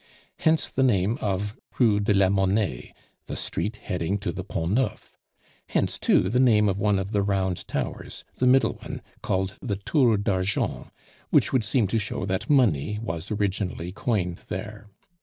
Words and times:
Hence 0.39 0.67
the 0.67 0.81
name 0.81 1.19
of 1.21 1.55
Rue 1.77 1.99
de 1.99 2.11
la 2.11 2.29
Monnaie 2.29 2.91
the 3.27 3.35
street 3.35 3.77
leading 3.87 4.17
to 4.17 4.31
the 4.31 4.43
Pont 4.43 4.71
Neuf. 4.71 5.15
Hence, 5.69 5.99
too, 5.99 6.21
the 6.27 6.39
name 6.39 6.67
of 6.67 6.79
one 6.79 6.97
of 6.97 7.11
the 7.11 7.21
round 7.21 7.67
towers 7.67 8.23
the 8.33 8.47
middle 8.47 8.73
one 8.81 9.03
called 9.21 9.57
the 9.61 9.75
Tour 9.75 10.17
d'Argent, 10.17 10.87
which 11.29 11.53
would 11.53 11.63
seem 11.63 11.85
to 11.85 11.99
show 11.99 12.25
that 12.25 12.49
money 12.49 12.97
was 12.99 13.29
originally 13.29 13.91
coined 13.91 14.37
there. 14.47 14.87